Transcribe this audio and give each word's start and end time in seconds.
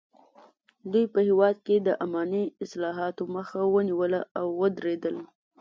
دوی 0.91 1.05
په 1.13 1.19
هېواد 1.27 1.55
کې 1.65 1.75
د 1.79 1.89
اماني 2.05 2.43
اصلاحاتو 2.65 3.23
مخه 3.35 3.59
ونیوله 3.73 4.21
او 4.39 4.45
ودریدل. 4.61 5.15